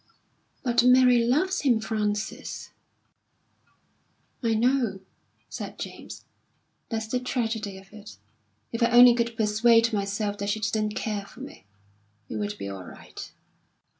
"But 0.63 0.83
Mary 0.83 1.19
loves 1.23 1.61
him, 1.61 1.79
Frances." 1.79 2.71
"I 4.41 4.55
know," 4.55 5.01
said 5.47 5.77
James. 5.77 6.25
"That's 6.89 7.05
the 7.05 7.19
tragedy 7.19 7.77
of 7.77 7.93
it. 7.93 8.17
If 8.71 8.81
I 8.81 8.87
could 8.87 8.95
only 8.95 9.13
persuade 9.13 9.93
myself 9.93 10.39
that 10.39 10.49
she 10.49 10.59
didn't 10.59 10.95
care 10.95 11.27
for 11.27 11.41
me, 11.41 11.65
it 12.29 12.37
would 12.37 12.57
be 12.57 12.67
all 12.67 12.83
right." 12.85 13.31